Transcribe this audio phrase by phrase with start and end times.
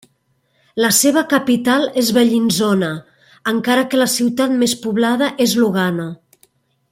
[0.83, 2.89] La seva capital és Bellinzona,
[3.53, 6.09] encara que la ciutat més poblada és Lugano.